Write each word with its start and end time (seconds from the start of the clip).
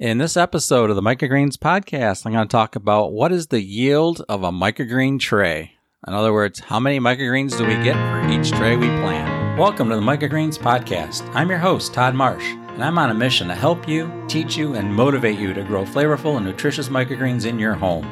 In 0.00 0.16
this 0.16 0.34
episode 0.34 0.88
of 0.88 0.96
the 0.96 1.02
Microgreens 1.02 1.58
podcast, 1.58 2.24
I'm 2.24 2.32
going 2.32 2.48
to 2.48 2.50
talk 2.50 2.74
about 2.74 3.12
what 3.12 3.32
is 3.32 3.48
the 3.48 3.60
yield 3.60 4.24
of 4.30 4.42
a 4.42 4.50
microgreen 4.50 5.20
tray. 5.20 5.72
In 6.08 6.14
other 6.14 6.32
words, 6.32 6.58
how 6.58 6.80
many 6.80 6.98
microgreens 6.98 7.58
do 7.58 7.66
we 7.66 7.74
get 7.84 7.96
for 7.96 8.26
each 8.30 8.50
tray 8.50 8.78
we 8.78 8.86
plant? 8.86 9.58
Welcome 9.58 9.90
to 9.90 9.96
the 9.96 10.00
Microgreens 10.00 10.56
podcast. 10.56 11.30
I'm 11.34 11.50
your 11.50 11.58
host, 11.58 11.92
Todd 11.92 12.14
Marsh, 12.14 12.46
and 12.46 12.82
I'm 12.82 12.96
on 12.96 13.10
a 13.10 13.14
mission 13.14 13.48
to 13.48 13.54
help 13.54 13.86
you, 13.86 14.10
teach 14.26 14.56
you, 14.56 14.72
and 14.72 14.90
motivate 14.90 15.38
you 15.38 15.52
to 15.52 15.62
grow 15.64 15.84
flavorful 15.84 16.38
and 16.38 16.46
nutritious 16.46 16.88
microgreens 16.88 17.44
in 17.44 17.58
your 17.58 17.74
home. 17.74 18.10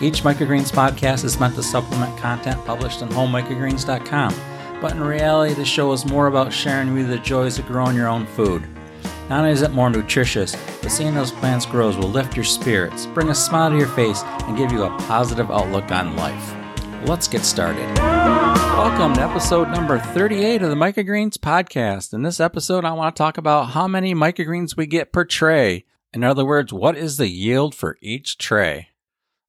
Each 0.00 0.24
Microgreens 0.24 0.72
podcast 0.72 1.24
is 1.24 1.38
meant 1.38 1.54
to 1.54 1.62
supplement 1.62 2.18
content 2.18 2.64
published 2.64 3.00
on 3.00 3.10
homemicrogreens.com, 3.10 4.34
but 4.80 4.90
in 4.90 5.00
reality, 5.00 5.54
the 5.54 5.64
show 5.64 5.92
is 5.92 6.04
more 6.04 6.26
about 6.26 6.52
sharing 6.52 6.92
with 6.92 7.02
you 7.02 7.16
the 7.16 7.22
joys 7.22 7.60
of 7.60 7.66
growing 7.68 7.94
your 7.94 8.08
own 8.08 8.26
food. 8.26 8.68
Not 9.28 9.40
only 9.40 9.52
is 9.52 9.62
it 9.62 9.70
more 9.70 9.88
nutritious, 9.88 10.56
but 10.82 10.90
seeing 10.90 11.14
those 11.14 11.30
plants 11.30 11.64
grow 11.64 11.88
will 11.96 12.08
lift 12.08 12.34
your 12.34 12.44
spirits, 12.44 13.06
bring 13.06 13.28
a 13.28 13.34
smile 13.34 13.70
to 13.70 13.78
your 13.78 13.86
face, 13.86 14.22
and 14.24 14.58
give 14.58 14.72
you 14.72 14.82
a 14.82 14.98
positive 15.02 15.48
outlook 15.50 15.90
on 15.92 16.16
life. 16.16 16.54
Let's 17.06 17.28
get 17.28 17.44
started. 17.44 17.86
Welcome 17.98 19.14
to 19.14 19.22
episode 19.22 19.68
number 19.70 20.00
38 20.00 20.62
of 20.62 20.70
the 20.70 20.74
Microgreens 20.74 21.38
podcast. 21.38 22.12
In 22.12 22.22
this 22.22 22.40
episode, 22.40 22.84
I 22.84 22.92
want 22.92 23.14
to 23.14 23.20
talk 23.20 23.38
about 23.38 23.70
how 23.70 23.86
many 23.86 24.12
microgreens 24.12 24.76
we 24.76 24.86
get 24.86 25.12
per 25.12 25.24
tray. 25.24 25.84
In 26.12 26.24
other 26.24 26.44
words, 26.44 26.72
what 26.72 26.96
is 26.96 27.16
the 27.16 27.28
yield 27.28 27.76
for 27.76 27.98
each 28.02 28.38
tray? 28.38 28.88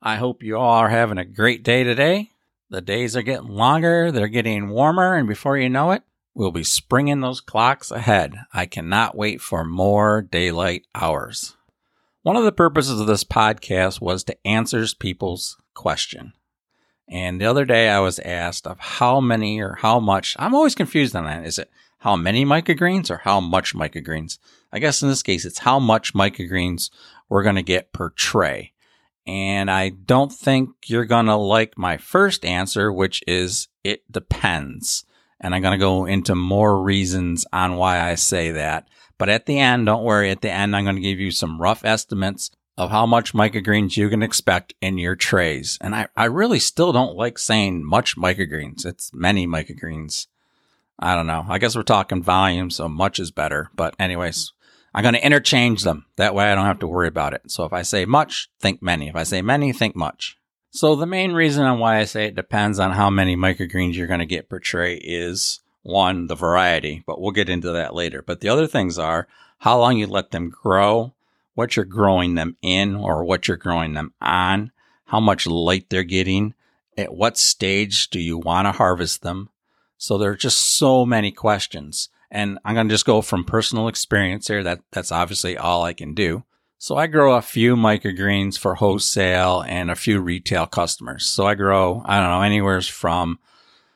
I 0.04 0.18
hope 0.18 0.44
you 0.44 0.56
all 0.56 0.76
are 0.76 0.90
having 0.90 1.18
a 1.18 1.26
great 1.26 1.64
day 1.64 1.84
today. 1.84 2.30
The 2.70 2.82
days 2.82 3.18
are 3.18 3.24
getting 3.24 3.50
longer, 3.50 4.12
they're 4.12 4.28
getting 4.28 4.70
warmer, 4.70 5.16
and 5.16 5.28
before 5.28 5.58
you 5.58 5.70
know 5.70 5.92
it, 5.92 6.04
We'll 6.36 6.52
be 6.52 6.64
springing 6.64 7.20
those 7.20 7.42
clocks 7.42 7.92
ahead. 7.92 8.36
I 8.54 8.66
cannot 8.66 9.16
wait 9.16 9.40
for 9.40 9.64
more 9.64 10.22
daylight 10.24 10.88
hours. 10.96 11.56
One 12.24 12.36
of 12.36 12.44
the 12.44 12.52
purposes 12.52 13.00
of 13.00 13.06
this 13.06 13.24
podcast 13.24 14.02
was 14.02 14.24
to 14.24 14.48
answer 14.48 14.86
people's 15.00 15.58
question. 15.76 16.34
And 17.08 17.40
the 17.40 17.46
other 17.46 17.66
day 17.66 17.90
I 17.90 18.00
was 18.00 18.18
asked 18.20 18.66
of 18.66 18.80
how 18.80 19.20
many 19.20 19.62
or 19.62 19.76
how 19.76 20.00
much. 20.00 20.36
I'm 20.40 20.56
always 20.56 20.74
confused 20.74 21.16
on 21.16 21.26
that. 21.26 21.46
Is 21.46 21.60
it 21.60 21.70
how 22.00 22.16
many 22.16 22.46
microgreens 22.46 23.12
or 23.12 23.18
how 23.18 23.40
much 23.40 23.76
microgreens? 23.76 24.40
I 24.72 24.80
guess 24.80 25.04
in 25.04 25.10
this 25.10 25.22
case 25.22 25.46
it's 25.46 25.60
how 25.60 25.80
much 25.80 26.16
microgreens 26.16 26.90
we're 27.30 27.44
going 27.44 27.58
to 27.58 27.62
get 27.62 27.94
per 27.94 28.10
tray. 28.10 28.74
And 29.28 29.70
I 29.70 29.90
don't 29.90 30.32
think 30.32 30.72
you're 30.88 31.06
going 31.06 31.28
to 31.28 31.36
like 31.36 31.78
my 31.78 31.98
first 31.98 32.44
answer, 32.44 32.92
which 32.92 33.24
is 33.28 33.68
it 33.84 34.12
depends. 34.12 35.06
And 35.44 35.54
I'm 35.54 35.62
going 35.62 35.74
to 35.74 35.78
go 35.78 36.06
into 36.06 36.34
more 36.34 36.82
reasons 36.82 37.46
on 37.54 37.76
why 37.76 38.00
I 38.00 38.16
say 38.16 38.52
that. 38.52 38.88
But 39.18 39.30
at 39.30 39.46
the 39.46 39.60
end, 39.60 39.86
don't 39.86 40.04
worry, 40.04 40.32
at 40.32 40.42
the 40.42 40.50
end, 40.50 40.76
I'm 40.76 40.86
going 40.86 40.96
to 40.96 41.02
give 41.02 41.20
you 41.20 41.32
some 41.32 41.62
rough 41.62 41.86
estimates 41.86 42.50
of 42.78 42.90
how 42.90 43.06
much 43.06 43.34
microgreens 43.34 43.98
you 43.98 44.10
can 44.10 44.24
expect 44.24 44.74
in 44.82 44.98
your 44.98 45.16
trays. 45.16 45.78
And 45.82 45.94
I, 45.94 46.08
I 46.16 46.26
really 46.26 46.60
still 46.60 46.92
don't 46.92 47.16
like 47.16 47.38
saying 47.38 47.86
much 47.86 48.18
microgreens. 48.18 48.86
It's 48.86 49.12
many 49.14 49.46
microgreens. 49.46 50.28
I 50.98 51.16
don't 51.16 51.28
know. 51.28 51.46
I 51.48 51.60
guess 51.60 51.76
we're 51.76 51.84
talking 51.84 52.24
volume, 52.24 52.72
so 52.72 52.88
much 52.88 53.20
is 53.20 53.32
better. 53.32 53.70
But 53.76 53.96
anyways, 54.00 54.54
I'm 54.94 55.04
going 55.04 55.16
to 55.16 55.26
interchange 55.26 55.84
them. 55.84 56.06
That 56.16 56.34
way 56.34 56.52
I 56.52 56.56
don't 56.56 56.66
have 56.66 56.80
to 56.80 56.88
worry 56.88 57.08
about 57.08 57.34
it. 57.34 57.52
So 57.52 57.66
if 57.66 57.74
I 57.74 57.82
say 57.82 58.06
much, 58.06 58.50
think 58.60 58.82
many. 58.82 59.10
If 59.10 59.16
I 59.16 59.24
say 59.24 59.42
many, 59.42 59.74
think 59.74 59.96
much. 59.96 60.38
So 60.76 60.96
the 60.96 61.06
main 61.06 61.34
reason 61.34 61.66
on 61.66 61.78
why 61.78 62.00
I 62.00 62.06
say 62.06 62.26
it 62.26 62.36
depends 62.36 62.80
on 62.80 62.94
how 62.94 63.12
many 63.12 63.36
microgreens 63.36 63.94
you're 63.94 64.08
going 64.08 64.22
to 64.22 64.26
get 64.26 64.50
per 64.50 64.58
tray 64.58 64.96
is 64.96 65.60
one, 65.84 66.26
the 66.26 66.36
variety, 66.36 67.04
but 67.06 67.22
we'll 67.22 67.32
get 67.32 67.48
into 67.48 67.70
that 67.74 67.94
later. 67.94 68.24
But 68.24 68.42
the 68.42 68.50
other 68.50 68.66
things 68.66 68.98
are 68.98 69.28
how 69.60 69.78
long 69.78 70.00
you 70.00 70.08
let 70.08 70.32
them 70.32 70.50
grow, 70.50 71.14
what 71.54 71.76
you're 71.76 71.86
growing 71.86 72.34
them 72.34 72.58
in 72.64 72.96
or 72.96 73.24
what 73.24 73.48
you're 73.48 73.56
growing 73.56 73.94
them 73.94 74.16
on, 74.20 74.72
how 75.06 75.20
much 75.20 75.46
light 75.46 75.92
they're 75.92 76.02
getting, 76.02 76.56
at 76.98 77.14
what 77.14 77.38
stage 77.38 78.10
do 78.10 78.20
you 78.20 78.40
want 78.40 78.66
to 78.66 78.72
harvest 78.72 79.22
them. 79.22 79.50
So 80.00 80.18
there 80.18 80.32
are 80.32 80.36
just 80.36 80.58
so 80.58 81.06
many 81.06 81.32
questions. 81.32 82.10
And 82.32 82.58
I'm 82.66 82.74
going 82.74 82.88
to 82.88 82.94
just 82.94 83.06
go 83.06 83.22
from 83.22 83.44
personal 83.44 83.88
experience 83.88 84.48
here. 84.48 84.64
That 84.64 84.82
that's 84.92 85.12
obviously 85.12 85.56
all 85.56 85.84
I 85.84 85.94
can 85.94 86.16
do. 86.16 86.46
So 86.84 86.98
I 86.98 87.08
grow 87.08 87.38
a 87.38 87.42
few 87.42 87.78
microgreens 87.78 88.60
for 88.60 88.76
wholesale 88.76 89.64
and 89.66 89.90
a 89.90 89.96
few 89.96 90.20
retail 90.20 90.66
customers. 90.66 91.26
So 91.26 91.48
I 91.48 91.56
grow, 91.56 92.02
I 92.04 92.20
don't 92.20 92.30
know, 92.30 92.42
anywhere 92.42 92.82
from 92.82 93.40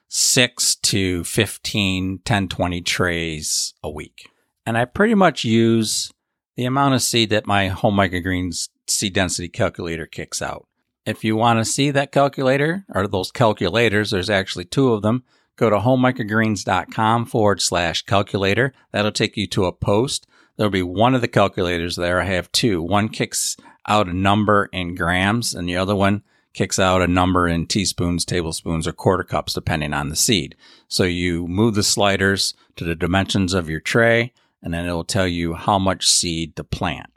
six 0.08 0.74
to 0.84 1.25
15, 1.25 2.22
10, 2.24 2.48
20 2.48 2.81
trays 2.84 3.74
a 3.84 3.90
week. 3.90 4.30
And 4.66 4.78
I 4.78 4.86
pretty 4.86 5.16
much 5.16 5.44
use 5.44 6.14
the 6.56 6.64
amount 6.64 6.96
of 6.96 7.02
seed 7.02 7.30
that 7.31 7.46
my 7.46 7.68
home 7.68 7.96
microgreens 7.96 8.70
seed 8.88 9.12
density 9.12 9.50
calculator 9.50 10.06
kicks 10.06 10.42
out. 10.42 10.66
If 11.06 11.25
you 11.25 11.36
want 11.36 11.59
to 11.59 11.66
see 11.66 11.92
that 11.92 12.14
calculator 12.14 12.86
or 12.96 13.06
those 13.06 13.34
calculators, 13.34 14.12
there's 14.12 14.30
actually 14.30 14.64
two 14.64 14.94
of 14.94 15.02
them. 15.02 15.25
Go 15.58 15.69
to 15.69 15.80
homemicrogreens.com 15.80 17.25
forward 17.25 17.59
slash 17.62 18.04
calculator. 18.04 18.74
That'll 18.94 19.12
take 19.12 19.36
you 19.36 19.46
to 19.48 19.66
a 19.66 19.74
post 19.74 20.25
there'll 20.57 20.72
be 20.72 20.84
one 20.84 21.16
of 21.16 21.22
the 21.22 21.28
calculators 21.28 21.95
there. 21.95 22.19
I 22.19 22.25
have 22.25 22.51
two. 22.51 22.81
One 22.81 23.09
kicks 23.09 23.56
out 23.88 24.07
a 24.07 24.13
number 24.13 24.69
in 24.73 24.95
grams, 24.95 25.56
and 25.56 25.68
the 25.68 25.78
other 25.78 25.95
one 25.95 26.23
kicks 26.53 26.79
out 26.79 27.01
a 27.01 27.07
number 27.07 27.47
in 27.47 27.68
teaspoons, 27.68 28.25
tablespoons, 28.25 28.88
or 28.88 28.91
quarter 28.91 29.23
cups, 29.23 29.53
depending 29.53 29.94
on 29.94 30.09
the 30.09 30.16
seed. 30.16 30.56
So 30.88 31.03
you 31.03 31.47
move 31.47 31.75
the 31.75 31.84
sliders 31.84 32.53
to 32.75 32.84
the 32.84 32.95
dimensions 32.95 33.53
of 33.53 33.69
your 33.69 33.79
tray, 33.79 34.34
and 34.62 34.73
then 34.73 34.85
it'll 34.85 35.03
tell 35.03 35.28
you 35.28 35.53
how 35.53 35.78
much 35.78 36.07
seed 36.07 36.56
to 36.56 36.63
plant. 36.63 37.12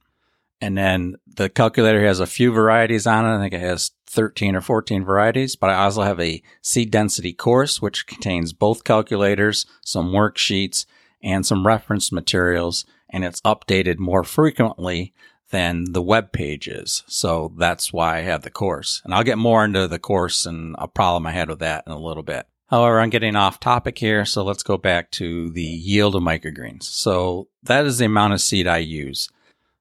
And 0.60 0.76
then 0.76 1.16
the 1.26 1.48
calculator 1.48 2.04
has 2.04 2.20
a 2.20 2.26
few 2.26 2.52
varieties 2.52 3.06
on 3.06 3.24
it. 3.24 3.34
I 3.34 3.40
think 3.40 3.54
it 3.54 3.62
has 3.62 3.92
13 4.08 4.54
or 4.54 4.60
14 4.60 5.04
varieties, 5.04 5.56
but 5.56 5.70
I 5.70 5.74
also 5.84 6.02
have 6.02 6.20
a 6.20 6.42
seed 6.60 6.90
density 6.90 7.32
course, 7.32 7.80
which 7.80 8.06
contains 8.06 8.52
both 8.52 8.84
calculators, 8.84 9.64
some 9.82 10.10
worksheets, 10.10 10.84
and 11.22 11.46
some 11.46 11.66
reference 11.66 12.12
materials 12.12 12.84
and 13.12 13.24
it's 13.24 13.40
updated 13.42 13.98
more 13.98 14.24
frequently 14.24 15.12
than 15.50 15.92
the 15.92 16.02
web 16.02 16.32
pages. 16.32 17.02
So 17.06 17.52
that's 17.56 17.92
why 17.92 18.18
I 18.18 18.22
have 18.22 18.42
the 18.42 18.50
course. 18.50 19.02
And 19.04 19.12
I'll 19.14 19.24
get 19.24 19.38
more 19.38 19.64
into 19.64 19.88
the 19.88 19.98
course 19.98 20.46
and 20.46 20.74
a 20.78 20.88
problem 20.88 21.26
I 21.26 21.32
had 21.32 21.48
with 21.48 21.58
that 21.58 21.84
in 21.86 21.92
a 21.92 21.98
little 21.98 22.22
bit. 22.22 22.46
However, 22.68 23.00
I'm 23.00 23.10
getting 23.10 23.34
off 23.34 23.58
topic 23.58 23.98
here, 23.98 24.24
so 24.24 24.44
let's 24.44 24.62
go 24.62 24.78
back 24.78 25.10
to 25.12 25.50
the 25.50 25.62
yield 25.62 26.14
of 26.14 26.22
microgreens. 26.22 26.84
So 26.84 27.48
that 27.64 27.84
is 27.84 27.98
the 27.98 28.04
amount 28.04 28.32
of 28.32 28.40
seed 28.40 28.68
I 28.68 28.78
use. 28.78 29.28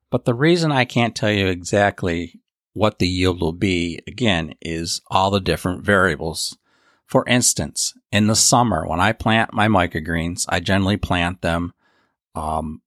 But 0.09 0.25
the 0.25 0.33
reason 0.33 0.71
I 0.71 0.85
can't 0.85 1.15
tell 1.15 1.31
you 1.31 1.47
exactly 1.47 2.41
what 2.73 2.97
the 2.97 3.07
yield 3.07 3.41
will 3.41 3.53
be, 3.53 4.01
again, 4.07 4.55
is 4.59 5.01
all 5.11 5.29
the 5.29 5.39
different 5.39 5.83
variables. 5.83 6.57
For 7.05 7.23
instance, 7.27 7.93
in 8.11 8.25
the 8.25 8.35
summer, 8.35 8.87
when 8.87 8.99
I 8.99 9.11
plant 9.11 9.53
my 9.53 9.67
microgreens, 9.67 10.45
I 10.49 10.59
generally 10.59 10.97
plant 10.97 11.41
them 11.41 11.73
um, 12.33 12.81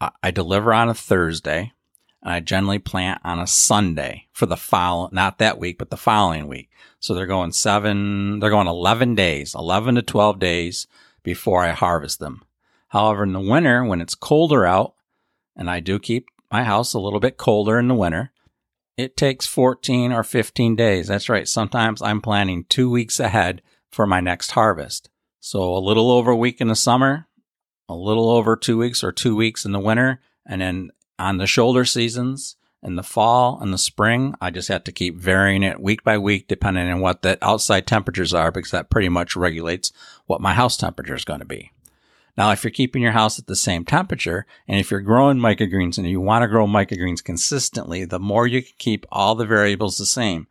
I 0.00 0.30
deliver 0.30 0.72
on 0.72 0.88
a 0.88 0.94
Thursday 0.94 1.72
and 2.22 2.32
I 2.32 2.40
generally 2.40 2.78
plant 2.78 3.20
on 3.24 3.38
a 3.38 3.46
Sunday 3.46 4.26
for 4.32 4.46
the 4.46 4.56
follow, 4.56 5.08
not 5.12 5.38
that 5.38 5.58
week, 5.58 5.78
but 5.78 5.90
the 5.90 5.96
following 5.96 6.46
week. 6.48 6.70
So 7.00 7.14
they're 7.14 7.26
going 7.26 7.52
seven, 7.52 8.40
they're 8.40 8.50
going 8.50 8.66
11 8.66 9.14
days, 9.14 9.54
11 9.54 9.96
to 9.96 10.02
12 10.02 10.38
days 10.38 10.86
before 11.22 11.64
I 11.64 11.70
harvest 11.70 12.18
them. 12.18 12.42
However, 12.88 13.22
in 13.22 13.32
the 13.32 13.40
winter, 13.40 13.84
when 13.84 14.00
it's 14.00 14.14
colder 14.14 14.66
out, 14.66 14.94
and 15.54 15.70
I 15.70 15.80
do 15.80 15.98
keep 15.98 16.26
my 16.50 16.64
house 16.64 16.94
a 16.94 17.00
little 17.00 17.20
bit 17.20 17.36
colder 17.36 17.78
in 17.78 17.88
the 17.88 17.94
winter, 17.94 18.32
it 18.96 19.16
takes 19.16 19.46
14 19.46 20.12
or 20.12 20.24
15 20.24 20.74
days. 20.74 21.06
That's 21.06 21.28
right. 21.28 21.46
Sometimes 21.46 22.02
I'm 22.02 22.20
planning 22.20 22.64
two 22.64 22.90
weeks 22.90 23.20
ahead 23.20 23.62
for 23.90 24.06
my 24.06 24.20
next 24.20 24.52
harvest. 24.52 25.08
So 25.38 25.76
a 25.76 25.78
little 25.78 26.10
over 26.10 26.32
a 26.32 26.36
week 26.36 26.60
in 26.60 26.68
the 26.68 26.74
summer, 26.74 27.27
a 27.88 27.94
little 27.94 28.30
over 28.30 28.56
two 28.56 28.78
weeks 28.78 29.02
or 29.02 29.12
two 29.12 29.34
weeks 29.34 29.64
in 29.64 29.72
the 29.72 29.80
winter. 29.80 30.20
And 30.46 30.60
then 30.60 30.90
on 31.18 31.38
the 31.38 31.46
shoulder 31.46 31.84
seasons 31.84 32.56
in 32.82 32.96
the 32.96 33.02
fall 33.02 33.58
and 33.60 33.72
the 33.72 33.78
spring, 33.78 34.34
I 34.40 34.50
just 34.50 34.68
have 34.68 34.84
to 34.84 34.92
keep 34.92 35.16
varying 35.16 35.62
it 35.62 35.80
week 35.80 36.04
by 36.04 36.18
week 36.18 36.48
depending 36.48 36.88
on 36.90 37.00
what 37.00 37.22
the 37.22 37.38
outside 37.42 37.86
temperatures 37.86 38.34
are 38.34 38.52
because 38.52 38.70
that 38.70 38.90
pretty 38.90 39.08
much 39.08 39.36
regulates 39.36 39.92
what 40.26 40.40
my 40.40 40.54
house 40.54 40.76
temperature 40.76 41.14
is 41.14 41.24
going 41.24 41.40
to 41.40 41.46
be. 41.46 41.72
Now, 42.36 42.52
if 42.52 42.62
you're 42.62 42.70
keeping 42.70 43.02
your 43.02 43.12
house 43.12 43.40
at 43.40 43.48
the 43.48 43.56
same 43.56 43.84
temperature 43.84 44.46
and 44.68 44.78
if 44.78 44.92
you're 44.92 45.00
growing 45.00 45.38
microgreens 45.38 45.98
and 45.98 46.08
you 46.08 46.20
want 46.20 46.42
to 46.44 46.48
grow 46.48 46.68
microgreens 46.68 47.22
consistently, 47.22 48.04
the 48.04 48.20
more 48.20 48.46
you 48.46 48.62
can 48.62 48.74
keep 48.78 49.06
all 49.10 49.34
the 49.34 49.44
variables 49.44 49.98
the 49.98 50.06
same, 50.06 50.46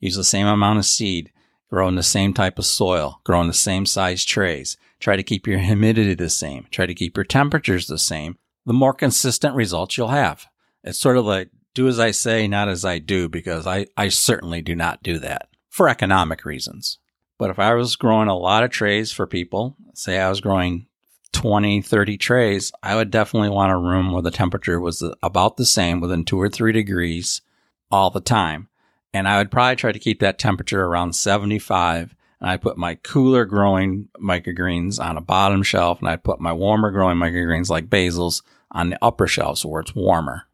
use 0.00 0.16
the 0.16 0.24
same 0.24 0.46
amount 0.46 0.80
of 0.80 0.84
seed, 0.84 1.32
grow 1.70 1.88
in 1.88 1.94
the 1.94 2.02
same 2.02 2.34
type 2.34 2.58
of 2.58 2.66
soil, 2.66 3.20
grow 3.24 3.40
in 3.40 3.46
the 3.46 3.54
same 3.54 3.86
size 3.86 4.24
trays, 4.24 4.76
Try 5.00 5.16
to 5.16 5.22
keep 5.22 5.46
your 5.46 5.58
humidity 5.58 6.14
the 6.14 6.28
same. 6.28 6.66
Try 6.70 6.84
to 6.84 6.94
keep 6.94 7.16
your 7.16 7.24
temperatures 7.24 7.86
the 7.86 7.98
same. 7.98 8.36
The 8.66 8.74
more 8.74 8.92
consistent 8.92 9.54
results 9.54 9.96
you'll 9.96 10.08
have. 10.08 10.46
It's 10.84 10.98
sort 10.98 11.16
of 11.16 11.24
like 11.24 11.48
do 11.72 11.88
as 11.88 11.98
I 11.98 12.10
say, 12.10 12.46
not 12.46 12.68
as 12.68 12.84
I 12.84 12.98
do, 12.98 13.28
because 13.28 13.66
I, 13.66 13.86
I 13.96 14.08
certainly 14.08 14.60
do 14.60 14.76
not 14.76 15.02
do 15.02 15.18
that 15.20 15.48
for 15.68 15.88
economic 15.88 16.44
reasons. 16.44 16.98
But 17.38 17.48
if 17.48 17.58
I 17.58 17.72
was 17.74 17.96
growing 17.96 18.28
a 18.28 18.36
lot 18.36 18.62
of 18.62 18.70
trays 18.70 19.10
for 19.10 19.26
people, 19.26 19.76
say 19.94 20.18
I 20.18 20.28
was 20.28 20.42
growing 20.42 20.86
20, 21.32 21.80
30 21.80 22.18
trays, 22.18 22.72
I 22.82 22.96
would 22.96 23.10
definitely 23.10 23.48
want 23.48 23.72
a 23.72 23.78
room 23.78 24.12
where 24.12 24.20
the 24.20 24.30
temperature 24.30 24.78
was 24.78 25.02
about 25.22 25.56
the 25.56 25.64
same 25.64 26.00
within 26.00 26.24
two 26.24 26.40
or 26.40 26.50
three 26.50 26.72
degrees 26.72 27.40
all 27.90 28.10
the 28.10 28.20
time. 28.20 28.68
And 29.12 29.26
I 29.26 29.38
would 29.38 29.50
probably 29.50 29.76
try 29.76 29.92
to 29.92 29.98
keep 29.98 30.20
that 30.20 30.38
temperature 30.38 30.84
around 30.84 31.14
75. 31.14 32.14
And 32.40 32.50
I 32.50 32.56
put 32.56 32.78
my 32.78 32.94
cooler 32.96 33.44
growing 33.44 34.08
microgreens 34.22 35.02
on 35.02 35.16
a 35.16 35.22
bottom 35.22 35.62
shelf 35.62 36.00
and 36.00 36.08
I 36.08 36.16
put 36.16 36.40
my 36.40 36.52
warmer 36.52 36.90
growing 36.90 37.18
microgreens 37.18 37.68
like 37.68 37.90
basils 37.90 38.42
on 38.70 38.90
the 38.90 38.98
upper 39.02 39.26
shelves 39.26 39.64
where 39.64 39.82
it's 39.82 39.94
warmer. 39.94 40.44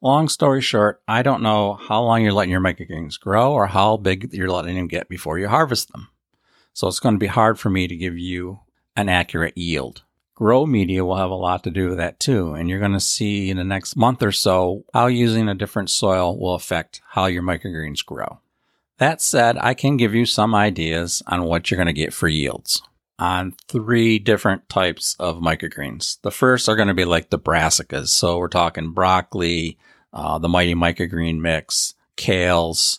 Long 0.00 0.28
story 0.28 0.60
short, 0.60 1.02
I 1.08 1.22
don't 1.22 1.42
know 1.42 1.74
how 1.74 2.02
long 2.02 2.22
you're 2.22 2.32
letting 2.32 2.52
your 2.52 2.60
microgreens 2.60 3.18
grow 3.18 3.52
or 3.52 3.66
how 3.66 3.96
big 3.96 4.32
you're 4.32 4.50
letting 4.50 4.76
them 4.76 4.86
get 4.86 5.08
before 5.08 5.38
you 5.38 5.48
harvest 5.48 5.92
them. 5.92 6.08
So 6.72 6.88
it's 6.88 7.00
going 7.00 7.14
to 7.14 7.18
be 7.18 7.26
hard 7.26 7.58
for 7.58 7.70
me 7.70 7.88
to 7.88 7.96
give 7.96 8.18
you 8.18 8.60
an 8.96 9.08
accurate 9.08 9.56
yield. 9.56 10.02
Grow 10.34 10.66
media 10.66 11.04
will 11.04 11.16
have 11.16 11.30
a 11.30 11.34
lot 11.34 11.62
to 11.64 11.70
do 11.70 11.90
with 11.90 11.98
that 11.98 12.18
too. 12.18 12.54
And 12.54 12.68
you're 12.68 12.80
going 12.80 12.92
to 12.92 13.00
see 13.00 13.50
in 13.50 13.56
the 13.56 13.64
next 13.64 13.96
month 13.96 14.22
or 14.22 14.32
so 14.32 14.84
how 14.92 15.06
using 15.06 15.48
a 15.48 15.54
different 15.54 15.90
soil 15.90 16.36
will 16.36 16.54
affect 16.54 17.00
how 17.10 17.26
your 17.26 17.42
microgreens 17.42 18.04
grow. 18.04 18.40
That 18.98 19.20
said, 19.20 19.56
I 19.58 19.74
can 19.74 19.96
give 19.96 20.14
you 20.14 20.26
some 20.26 20.54
ideas 20.54 21.22
on 21.26 21.44
what 21.44 21.70
you're 21.70 21.76
going 21.76 21.86
to 21.86 21.92
get 21.92 22.12
for 22.12 22.28
yields 22.28 22.82
on 23.18 23.54
three 23.68 24.18
different 24.18 24.68
types 24.68 25.14
of 25.20 25.38
microgreens. 25.38 26.20
The 26.22 26.30
first 26.30 26.68
are 26.68 26.76
going 26.76 26.88
to 26.88 26.94
be 26.94 27.04
like 27.04 27.30
the 27.30 27.38
brassicas. 27.38 28.08
So 28.08 28.38
we're 28.38 28.48
talking 28.48 28.92
broccoli, 28.92 29.78
uh, 30.12 30.38
the 30.38 30.48
mighty 30.48 30.74
microgreen 30.74 31.40
mix, 31.40 31.94
kales, 32.16 32.98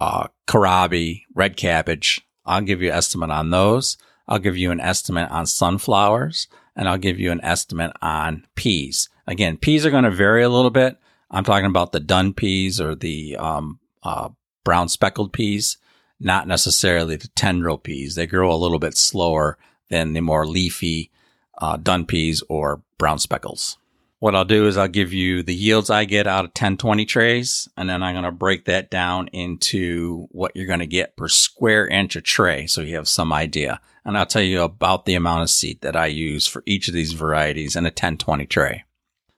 uh, 0.00 0.28
kohlrabi, 0.48 1.22
red 1.34 1.56
cabbage. 1.56 2.20
I'll 2.44 2.62
give 2.62 2.82
you 2.82 2.90
an 2.90 2.96
estimate 2.96 3.30
on 3.30 3.50
those. 3.50 3.96
I'll 4.26 4.38
give 4.38 4.56
you 4.56 4.70
an 4.70 4.80
estimate 4.80 5.30
on 5.30 5.46
sunflowers 5.46 6.48
and 6.76 6.88
I'll 6.88 6.98
give 6.98 7.18
you 7.18 7.30
an 7.30 7.42
estimate 7.42 7.92
on 8.02 8.46
peas. 8.54 9.08
Again, 9.26 9.56
peas 9.56 9.86
are 9.86 9.90
going 9.90 10.04
to 10.04 10.10
vary 10.10 10.42
a 10.42 10.48
little 10.48 10.70
bit. 10.70 10.98
I'm 11.30 11.44
talking 11.44 11.66
about 11.66 11.92
the 11.92 12.00
dun 12.00 12.34
peas 12.34 12.80
or 12.80 12.94
the 12.94 13.36
um, 13.36 13.80
uh, 14.02 14.30
brown 14.64 14.88
speckled 14.88 15.32
peas, 15.32 15.78
not 16.20 16.46
necessarily 16.46 17.16
the 17.16 17.28
tendril 17.28 17.78
peas. 17.78 18.14
They 18.14 18.26
grow 18.26 18.52
a 18.52 18.56
little 18.56 18.78
bit 18.78 18.96
slower 18.96 19.58
than 19.90 20.12
the 20.12 20.20
more 20.20 20.46
leafy 20.46 21.10
uh, 21.58 21.76
dun 21.76 22.06
peas 22.06 22.42
or 22.48 22.82
brown 22.98 23.18
speckles. 23.18 23.78
What 24.18 24.34
I'll 24.34 24.44
do 24.44 24.66
is 24.66 24.78
I'll 24.78 24.88
give 24.88 25.12
you 25.12 25.42
the 25.42 25.54
yields 25.54 25.90
I 25.90 26.06
get 26.06 26.26
out 26.26 26.46
of 26.46 26.54
10, 26.54 26.78
20 26.78 27.04
trays, 27.04 27.68
and 27.76 27.90
then 27.90 28.02
I'm 28.02 28.14
going 28.14 28.24
to 28.24 28.32
break 28.32 28.64
that 28.64 28.90
down 28.90 29.28
into 29.28 30.28
what 30.30 30.52
you're 30.54 30.66
going 30.66 30.78
to 30.78 30.86
get 30.86 31.16
per 31.16 31.28
square 31.28 31.86
inch 31.86 32.16
of 32.16 32.22
tray 32.22 32.66
so 32.66 32.80
you 32.80 32.96
have 32.96 33.08
some 33.08 33.32
idea. 33.32 33.80
And 34.04 34.18
I'll 34.18 34.26
tell 34.26 34.42
you 34.42 34.62
about 34.62 35.06
the 35.06 35.14
amount 35.14 35.42
of 35.42 35.50
seed 35.50 35.80
that 35.80 35.96
I 35.96 36.06
use 36.06 36.46
for 36.46 36.62
each 36.66 36.88
of 36.88 36.94
these 36.94 37.12
varieties 37.12 37.74
in 37.74 37.86
a 37.86 37.90
10, 37.90 38.18
20 38.18 38.46
tray. 38.46 38.84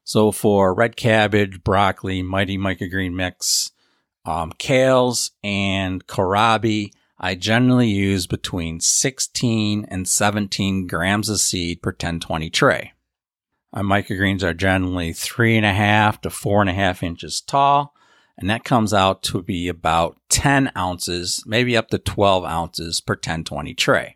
So 0.02 0.32
for 0.32 0.74
red 0.74 0.96
cabbage, 0.96 1.62
broccoli, 1.62 2.22
mighty 2.22 2.58
microgreen 2.58 3.14
mix, 3.14 3.70
um, 4.24 4.52
kales, 4.52 5.30
and 5.42 6.06
kohlrabi, 6.06 6.90
I 7.18 7.34
generally 7.34 7.88
use 7.88 8.26
between 8.26 8.80
16 8.80 9.86
and 9.88 10.06
17 10.06 10.86
grams 10.86 11.28
of 11.28 11.40
seed 11.40 11.82
per 11.82 11.92
10, 11.92 12.20
20 12.20 12.50
tray. 12.50 12.92
My 13.72 13.82
microgreens 13.82 14.42
are 14.42 14.54
generally 14.54 15.12
three 15.12 15.56
and 15.56 15.66
a 15.66 15.72
half 15.72 16.20
to 16.22 16.30
four 16.30 16.60
and 16.60 16.70
a 16.70 16.74
half 16.74 17.02
inches 17.02 17.40
tall, 17.40 17.94
and 18.38 18.50
that 18.50 18.64
comes 18.64 18.92
out 18.92 19.22
to 19.24 19.42
be 19.42 19.68
about 19.68 20.18
10 20.28 20.72
ounces, 20.76 21.42
maybe 21.46 21.76
up 21.76 21.88
to 21.88 21.98
12 21.98 22.44
ounces 22.44 23.00
per 23.00 23.14
1020 23.14 23.74
tray. 23.74 24.15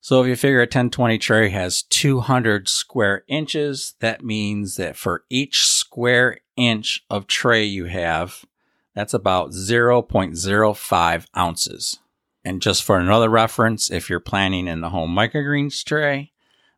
So 0.00 0.22
if 0.22 0.28
you 0.28 0.36
figure 0.36 0.60
a 0.60 0.62
1020 0.62 1.18
tray 1.18 1.48
has 1.50 1.82
200 1.82 2.68
square 2.68 3.24
inches, 3.28 3.94
that 4.00 4.24
means 4.24 4.76
that 4.76 4.96
for 4.96 5.24
each 5.28 5.66
square 5.66 6.38
inch 6.56 7.04
of 7.10 7.26
tray 7.26 7.64
you 7.64 7.86
have, 7.86 8.44
that's 8.94 9.14
about 9.14 9.50
0.05 9.50 11.26
ounces. 11.36 11.98
And 12.44 12.62
just 12.62 12.82
for 12.82 12.98
another 12.98 13.28
reference, 13.28 13.90
if 13.90 14.08
you're 14.08 14.20
planting 14.20 14.66
in 14.66 14.80
the 14.80 14.90
home 14.90 15.14
microgreens 15.14 15.84
tray, 15.84 16.32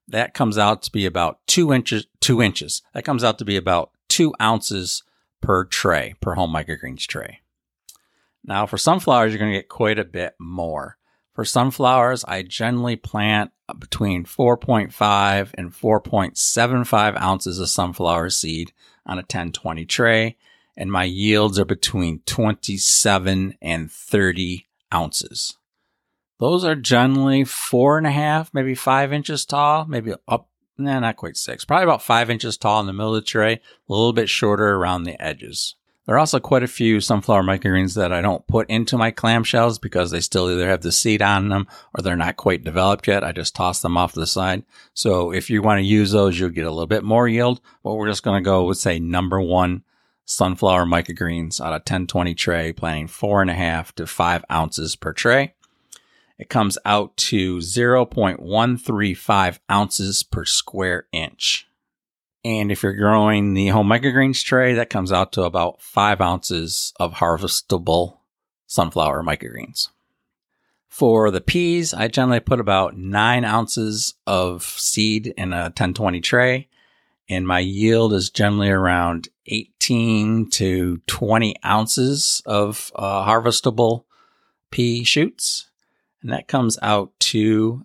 that 0.09 0.35
comes 0.35 0.59
out 0.59 0.83
to 0.83 0.93
be 0.93 1.07
about 1.07 1.39
two 1.47 1.73
inches, 1.73 2.07
two 2.21 2.43
inches. 2.43 2.83
That 2.95 3.05
comes 3.05 3.23
out 3.23 3.39
to 3.39 3.45
be 3.45 3.57
about 3.57 3.93
two 4.09 4.35
ounces 4.41 5.03
per 5.41 5.65
tray, 5.65 6.15
per 6.21 6.35
home 6.35 6.53
microgreens 6.53 7.07
tray. 7.07 7.41
Now 8.45 8.67
for 8.67 8.79
sunflowers, 8.79 9.33
you're 9.33 9.39
going 9.39 9.53
to 9.53 9.59
get 9.59 9.69
quite 9.69 9.99
a 9.99 10.05
bit 10.05 10.35
more. 10.39 10.97
For 11.33 11.45
sunflowers, 11.45 12.25
I 12.25 12.43
generally 12.43 12.97
plant 12.97 13.53
between 13.79 14.25
4.5 14.25 15.51
and 15.55 15.73
4.75 15.73 17.21
ounces 17.21 17.59
of 17.59 17.69
sunflower 17.69 18.31
seed 18.31 18.73
on 19.07 19.19
a 19.19 19.23
1020 19.23 19.85
tray, 19.87 20.37
and 20.77 20.91
my 20.91 21.05
yields 21.05 21.59
are 21.59 21.65
between 21.65 22.21
27 22.27 23.55
and 23.63 23.91
30 23.91 24.67
ounces. 24.93 25.57
Those 26.41 26.65
are 26.65 26.75
generally 26.75 27.45
four 27.45 27.99
and 27.99 28.07
a 28.07 28.11
half, 28.11 28.53
maybe 28.53 28.75
five 28.75 29.13
inches 29.13 29.45
tall, 29.45 29.85
maybe 29.87 30.15
up, 30.27 30.49
nah, 30.79 30.99
not 30.99 31.17
quite 31.17 31.37
six, 31.37 31.65
probably 31.65 31.85
about 31.85 32.03
five 32.03 32.31
inches 32.31 32.57
tall 32.57 32.81
in 32.81 32.87
the 32.87 32.93
middle 32.93 33.15
of 33.15 33.23
the 33.23 33.27
tray, 33.27 33.53
a 33.55 33.61
little 33.89 34.13
bit 34.13 34.29
shorter 34.29 34.75
around 34.75 35.05
the 35.05 35.21
edges. 35.23 35.77
There 36.07 36.17
are 36.17 36.19
also 36.19 36.41
quite 36.41 36.63
a 36.63 36.69
few 36.69 37.01
sunflower 37.01 37.43
microgreens 37.43 37.95
that 37.95 38.13
I 38.13 38.21
don't 38.21 38.47
put 38.47 38.69
into 38.69 38.97
my 38.97 39.13
clamshells 39.13 39.81
because 39.81 40.11
they 40.11 40.21
still 40.21 40.51
either 40.51 40.69
have 40.69 40.81
the 40.81 40.93
seed 40.93 41.23
on 41.23 41.49
them 41.49 41.69
or 41.95 42.03
they're 42.03 42.17
not 42.17 42.37
quite 42.37 42.65
developed 42.65 43.07
yet. 43.07 43.23
I 43.23 43.33
just 43.33 43.55
toss 43.55 43.81
them 43.81 43.97
off 43.97 44.15
to 44.15 44.21
the 44.21 44.27
side. 44.27 44.65
So 44.95 45.33
if 45.33 45.51
you 45.51 45.63
want 45.63 45.79
to 45.79 45.85
use 45.85 46.11
those, 46.11 46.39
you'll 46.39 46.51
get 46.51 46.67
a 46.67 46.71
little 46.71 46.87
bit 46.87 47.05
more 47.05 47.29
yield. 47.29 47.61
But 47.85 47.95
we're 47.95 48.09
just 48.09 48.23
going 48.23 48.43
to 48.43 48.45
go 48.45 48.65
with 48.65 48.79
say 48.79 48.99
number 48.99 49.41
one 49.41 49.85
sunflower 50.25 50.87
microgreens 50.87 51.61
out 51.61 51.73
of 51.73 51.81
1020 51.81 52.35
tray, 52.35 52.73
planting 52.73 53.07
four 53.07 53.43
and 53.43 53.51
a 53.51 53.55
half 53.55 53.95
to 53.97 54.07
five 54.07 54.45
ounces 54.51 54.97
per 54.97 55.13
tray 55.13 55.55
it 56.41 56.49
comes 56.49 56.79
out 56.87 57.15
to 57.19 57.59
0.135 57.59 59.59
ounces 59.71 60.23
per 60.23 60.47
square 60.47 61.07
inch. 61.13 61.69
And 62.45 62.73
if 62.73 62.83
you're 62.83 62.95
growing 62.95 63.55
the 63.55 63.69
home 63.69 63.89
microgreens 63.89 64.43
tray, 64.43 64.75
that 64.75 64.91
comes 64.91 65.13
out 65.13 65.33
to 65.33 65.43
about 65.43 65.83
five 65.83 66.21
ounces 66.21 66.93
of 66.99 67.15
harvestable 67.15 68.19
sunflower 68.67 69.23
microgreens. 69.23 69.89
For 70.89 71.31
the 71.31 71.41
peas, 71.41 71.95
I 71.95 72.09
generally 72.09 72.41
put 72.41 72.61
about 72.61 72.97
nine 72.97 73.45
ounces 73.45 74.15
of 74.27 74.63
seed 74.63 75.29
in 75.37 75.53
a 75.53 75.65
1020 75.65 76.21
tray, 76.21 76.69
and 77.29 77.47
my 77.47 77.61
yield 77.61 78.13
is 78.13 78.31
generally 78.31 78.71
around 78.71 79.29
18 79.47 80.51
to 80.51 80.99
20 81.07 81.57
ounces 81.65 82.43
of 82.47 82.91
uh, 82.97 83.25
harvestable 83.27 84.05
pea 84.71 85.05
shoots 85.05 85.71
and 86.23 86.33
that 86.33 86.49
comes 86.49 86.79
out 86.83 87.13
to 87.19 87.85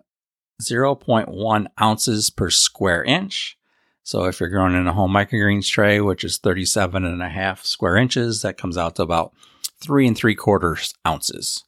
0.1 0.62 1.68
ounces 1.82 2.30
per 2.30 2.50
square 2.50 3.04
inch. 3.04 3.58
So 4.06 4.26
if 4.26 4.40
you're 4.40 4.50
growing 4.50 4.76
in 4.76 4.86
a 4.86 4.94
home 4.94 5.12
microgreens 5.12 5.68
tray, 5.68 6.00
which 6.00 6.24
is 6.24 6.38
37 6.38 7.04
and 7.04 7.24
a 7.24 7.28
half 7.28 7.66
square 7.66 7.98
inches, 7.98 8.44
that 8.44 8.56
comes 8.56 8.78
out 8.78 8.96
to 8.98 9.02
about 9.02 9.34
three 9.82 10.06
and 10.06 10.16
three 10.16 10.36
quarters 10.36 10.94
ounces. 11.08 11.64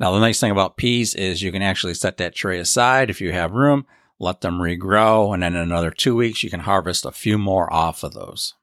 Now, 0.00 0.10
the 0.10 0.18
nice 0.18 0.40
thing 0.40 0.50
about 0.50 0.78
peas 0.78 1.14
is 1.14 1.42
you 1.42 1.52
can 1.52 1.60
actually 1.60 1.92
set 1.92 2.16
that 2.16 2.34
tray 2.34 2.58
aside 2.58 3.10
if 3.10 3.20
you 3.20 3.32
have 3.32 3.52
room, 3.52 3.84
let 4.18 4.40
them 4.40 4.58
regrow, 4.58 5.34
and 5.34 5.42
then 5.42 5.54
in 5.54 5.60
another 5.60 5.90
two 5.90 6.16
weeks, 6.16 6.42
you 6.42 6.48
can 6.48 6.60
harvest 6.60 7.04
a 7.04 7.12
few 7.12 7.36
more 7.36 7.70
off 7.70 8.02
of 8.02 8.14
those. 8.14 8.54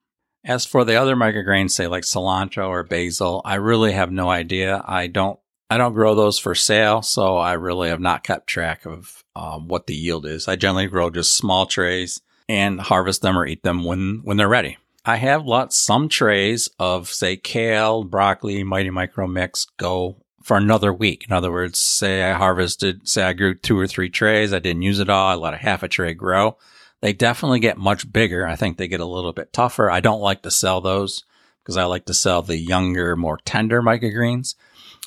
As 0.43 0.65
for 0.65 0.83
the 0.83 0.95
other 0.95 1.15
microgreens, 1.15 1.69
say 1.69 1.85
like 1.85 2.05
cilantro 2.05 2.67
or 2.67 2.81
basil, 2.81 3.43
I 3.45 3.55
really 3.55 3.91
have 3.91 4.11
no 4.11 4.31
idea. 4.31 4.83
I 4.87 5.05
don't 5.05 5.39
I 5.69 5.77
don't 5.77 5.93
grow 5.93 6.15
those 6.15 6.39
for 6.39 6.55
sale, 6.55 7.03
so 7.03 7.37
I 7.37 7.53
really 7.53 7.89
have 7.89 7.99
not 7.99 8.23
kept 8.23 8.47
track 8.47 8.87
of 8.87 9.23
um, 9.35 9.67
what 9.67 9.85
the 9.85 9.93
yield 9.93 10.25
is. 10.25 10.47
I 10.47 10.55
generally 10.55 10.87
grow 10.87 11.11
just 11.11 11.37
small 11.37 11.67
trays 11.67 12.19
and 12.49 12.81
harvest 12.81 13.21
them 13.21 13.37
or 13.37 13.45
eat 13.45 13.63
them 13.63 13.85
when, 13.85 14.21
when 14.23 14.35
they're 14.35 14.49
ready. 14.49 14.77
I 15.05 15.15
have 15.15 15.45
let 15.45 15.71
some 15.71 16.09
trays 16.09 16.67
of, 16.79 17.07
say, 17.07 17.37
kale, 17.37 18.03
broccoli, 18.03 18.63
mighty 18.63 18.89
micro 18.89 19.27
mix 19.27 19.65
go 19.77 20.17
for 20.43 20.57
another 20.57 20.91
week. 20.91 21.25
In 21.29 21.33
other 21.33 21.51
words, 21.51 21.79
say 21.79 22.23
I 22.23 22.33
harvested, 22.33 23.07
say 23.07 23.23
I 23.23 23.33
grew 23.33 23.53
two 23.53 23.77
or 23.79 23.87
three 23.87 24.09
trays, 24.09 24.51
I 24.51 24.59
didn't 24.59 24.81
use 24.81 24.99
it 24.99 25.09
all, 25.09 25.27
I 25.27 25.35
let 25.35 25.53
a 25.53 25.57
half 25.57 25.83
a 25.83 25.87
tray 25.87 26.13
grow. 26.13 26.57
They 27.01 27.13
definitely 27.13 27.59
get 27.59 27.77
much 27.77 28.11
bigger. 28.11 28.45
I 28.45 28.55
think 28.55 28.77
they 28.77 28.89
get 28.89 28.99
a 28.99 29.05
little 29.05 29.31
bit 29.31 29.53
tougher. 29.53 29.89
I 29.89 30.01
don't 30.01 30.19
like 30.19 30.41
to 30.41 30.51
sell 30.51 30.81
those 30.81 31.23
because 31.63 31.77
I 31.77 31.85
like 31.85 32.05
to 32.05 32.13
sell 32.13 32.41
the 32.41 32.57
younger, 32.57 33.15
more 33.15 33.37
tender 33.45 33.81
microgreens. 33.81 34.55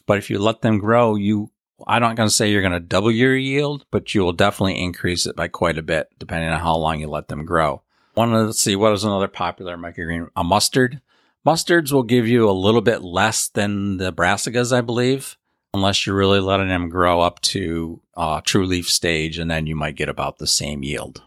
But 0.06 0.16
if 0.16 0.30
you 0.30 0.38
let 0.38 0.62
them 0.62 0.78
grow, 0.78 1.16
you 1.16 1.50
I'm 1.86 2.02
not 2.02 2.16
going 2.16 2.28
to 2.28 2.34
say 2.34 2.50
you're 2.50 2.62
going 2.62 2.72
to 2.72 2.80
double 2.80 3.10
your 3.10 3.36
yield, 3.36 3.84
but 3.90 4.14
you 4.14 4.22
will 4.22 4.32
definitely 4.32 4.82
increase 4.82 5.26
it 5.26 5.36
by 5.36 5.48
quite 5.48 5.78
a 5.78 5.82
bit, 5.82 6.10
depending 6.18 6.50
on 6.50 6.60
how 6.60 6.76
long 6.76 7.00
you 7.00 7.08
let 7.08 7.28
them 7.28 7.44
grow. 7.44 7.82
Want 8.14 8.32
to 8.32 8.52
see 8.52 8.76
what 8.76 8.92
is 8.92 9.04
another 9.04 9.28
popular 9.28 9.76
microgreen? 9.76 10.28
A 10.36 10.44
mustard. 10.44 11.00
Mustards 11.46 11.92
will 11.92 12.02
give 12.02 12.28
you 12.28 12.48
a 12.48 12.52
little 12.52 12.80
bit 12.80 13.02
less 13.02 13.48
than 13.48 13.96
the 13.96 14.12
brassicas, 14.12 14.72
I 14.76 14.80
believe, 14.80 15.36
unless 15.74 16.06
you're 16.06 16.16
really 16.16 16.40
letting 16.40 16.68
them 16.68 16.88
grow 16.88 17.20
up 17.20 17.40
to 17.40 18.00
uh, 18.16 18.40
true 18.42 18.66
leaf 18.66 18.88
stage, 18.88 19.38
and 19.38 19.50
then 19.50 19.66
you 19.66 19.74
might 19.74 19.96
get 19.96 20.08
about 20.08 20.38
the 20.38 20.46
same 20.46 20.82
yield. 20.82 21.22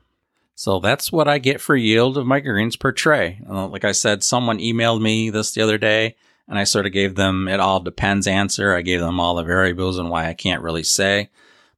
So 0.55 0.79
that's 0.79 1.12
what 1.12 1.27
I 1.27 1.38
get 1.38 1.59
for 1.59 1.75
yield 1.75 2.17
of 2.17 2.25
microgreens 2.25 2.79
per 2.79 2.93
tray. 2.93 3.41
Uh, 3.50 3.67
like 3.67 3.83
I 3.83 3.91
said, 3.91 4.24
someone 4.24 4.59
emailed 4.59 5.01
me 5.01 5.29
this 5.29 5.51
the 5.51 5.62
other 5.62 5.77
day 5.77 6.15
and 6.47 6.59
I 6.59 6.63
sort 6.63 6.85
of 6.85 6.91
gave 6.91 7.15
them 7.15 7.47
it 7.47 7.59
all 7.59 7.79
depends 7.79 8.27
answer. 8.27 8.75
I 8.75 8.81
gave 8.81 8.99
them 8.99 9.19
all 9.19 9.35
the 9.35 9.43
variables 9.43 9.97
and 9.97 10.09
why 10.09 10.27
I 10.27 10.33
can't 10.33 10.61
really 10.61 10.83
say. 10.83 11.29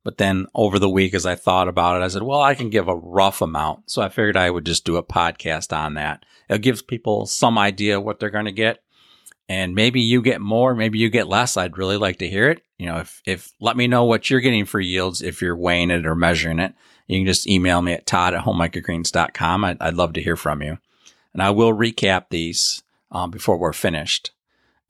But 0.04 0.18
then 0.18 0.48
over 0.56 0.80
the 0.80 0.90
week, 0.90 1.14
as 1.14 1.26
I 1.26 1.36
thought 1.36 1.68
about 1.68 2.00
it, 2.00 2.06
I 2.06 2.08
said, 2.08 2.24
well, 2.24 2.42
I 2.42 2.56
can 2.56 2.70
give 2.70 2.88
a 2.88 2.96
rough 2.96 3.42
amount. 3.42 3.92
So 3.92 4.02
I 4.02 4.08
figured 4.08 4.38
I 4.38 4.50
would 4.50 4.66
just 4.66 4.86
do 4.86 4.96
a 4.96 5.04
podcast 5.04 5.76
on 5.76 5.96
that. 5.96 6.26
It 6.50 6.62
gives 6.62 6.82
people 6.82 7.26
some 7.26 7.58
idea 7.58 8.00
what 8.00 8.20
they're 8.20 8.30
going 8.30 8.46
to 8.46 8.54
get. 8.54 8.82
And 9.50 9.76
maybe 9.76 10.02
you 10.02 10.22
get 10.22 10.42
more, 10.42 10.74
maybe 10.76 10.98
you 10.98 11.10
get 11.10 11.28
less. 11.28 11.58
I'd 11.58 11.78
really 11.78 11.98
like 11.98 12.20
to 12.20 12.30
hear 12.30 12.50
it. 12.50 12.62
You 12.78 12.86
know, 12.86 12.98
if, 13.00 13.22
if 13.26 13.52
let 13.60 13.76
me 13.78 13.88
know 13.88 14.06
what 14.06 14.30
you're 14.30 14.40
getting 14.40 14.66
for 14.66 14.80
yields 14.80 15.22
if 15.22 15.42
you're 15.42 15.58
weighing 15.58 15.92
it 15.92 16.06
or 16.06 16.16
measuring 16.16 16.60
it. 16.60 16.74
You 17.08 17.20
can 17.20 17.26
just 17.26 17.48
email 17.48 17.82
me 17.82 17.94
at 17.94 18.06
todd 18.06 18.34
at 18.34 18.44
homemicrogreens.com. 18.44 19.64
I'd, 19.64 19.82
I'd 19.82 19.96
love 19.96 20.14
to 20.14 20.22
hear 20.22 20.36
from 20.36 20.62
you. 20.62 20.78
And 21.34 21.42
I 21.42 21.50
will 21.50 21.74
recap 21.74 22.26
these 22.30 22.84
um, 23.12 23.32
before 23.32 23.58
we're 23.58 23.74
finished. 23.74 24.32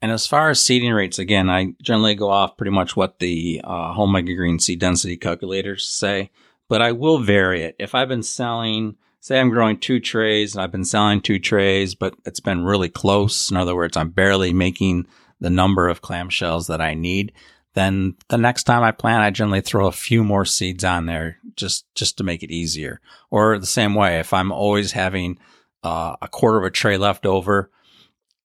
And 0.00 0.12
as 0.12 0.26
far 0.26 0.50
as 0.50 0.62
seeding 0.62 0.92
rates, 0.92 1.18
again, 1.18 1.50
I 1.50 1.74
generally 1.82 2.14
go 2.14 2.30
off 2.30 2.56
pretty 2.56 2.70
much 2.70 2.94
what 2.94 3.18
the 3.18 3.60
uh, 3.64 3.92
home 3.92 4.12
microgreen 4.12 4.60
seed 4.60 4.78
density 4.78 5.16
calculators 5.16 5.86
say, 5.86 6.30
but 6.68 6.80
I 6.80 6.92
will 6.92 7.18
vary 7.18 7.62
it. 7.62 7.74
If 7.78 7.94
I've 7.94 8.08
been 8.08 8.22
selling, 8.22 8.96
say 9.20 9.40
I'm 9.40 9.50
growing 9.50 9.78
two 9.78 9.98
trays 9.98 10.54
and 10.54 10.62
I've 10.62 10.70
been 10.70 10.84
selling 10.84 11.20
two 11.20 11.40
trays, 11.40 11.96
but 11.96 12.14
it's 12.24 12.40
been 12.40 12.64
really 12.64 12.88
close. 12.88 13.50
In 13.50 13.56
other 13.56 13.74
words, 13.74 13.96
I'm 13.96 14.10
barely 14.10 14.52
making 14.52 15.08
the 15.40 15.50
number 15.50 15.88
of 15.88 16.02
clamshells 16.02 16.68
that 16.68 16.80
I 16.80 16.94
need. 16.94 17.32
Then 17.74 18.14
the 18.28 18.38
next 18.38 18.64
time 18.64 18.82
I 18.82 18.92
plant, 18.92 19.22
I 19.22 19.30
generally 19.30 19.60
throw 19.60 19.88
a 19.88 19.92
few 19.92 20.22
more 20.22 20.44
seeds 20.44 20.84
on 20.84 21.06
there 21.06 21.38
just, 21.56 21.86
just 21.94 22.18
to 22.18 22.24
make 22.24 22.42
it 22.42 22.52
easier. 22.52 23.00
Or 23.30 23.58
the 23.58 23.66
same 23.66 23.94
way, 23.94 24.20
if 24.20 24.32
I'm 24.32 24.52
always 24.52 24.92
having 24.92 25.38
uh, 25.82 26.16
a 26.22 26.28
quarter 26.28 26.58
of 26.58 26.64
a 26.64 26.70
tray 26.70 26.98
left 26.98 27.26
over 27.26 27.70